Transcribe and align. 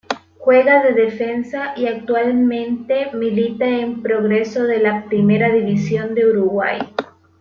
Juega 0.39 0.81
de 0.81 0.93
defensa 0.93 1.73
y 1.77 1.85
actualmente 1.85 3.11
milita 3.13 3.69
en 3.69 4.01
Progreso 4.01 4.63
de 4.63 4.79
la 4.79 5.05
Primera 5.05 5.53
División 5.53 6.15
de 6.15 6.25
Uruguay. 6.27 6.79